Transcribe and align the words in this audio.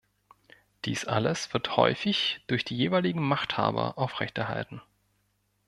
Dies 0.85 1.05
alles 1.05 1.53
wird 1.53 1.77
häufig 1.77 2.43
durch 2.47 2.65
die 2.65 2.75
jeweiligen 2.75 3.21
Machthaber 3.21 3.99
aufrechterhalten. 3.99 4.81